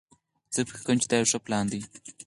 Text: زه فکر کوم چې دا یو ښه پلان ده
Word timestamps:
زه 0.53 0.59
فکر 0.69 0.81
کوم 0.85 0.97
چې 1.01 1.07
دا 1.09 1.15
یو 1.19 1.29
ښه 1.31 1.39
پلان 1.45 1.65
ده 1.71 1.77